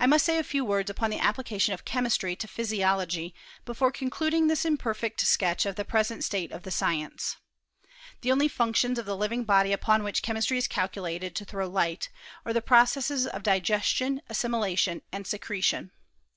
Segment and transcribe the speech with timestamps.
[0.00, 3.32] I must say a few words upon the application of chemistry to physiology
[3.64, 7.36] before concluding this im perfect sketch of the present state of the science.
[8.22, 12.08] The only functions of the living body upon which chemistry is calculated to throw light,
[12.44, 15.92] are the pro cesses of digestion, assimilation, and secretion.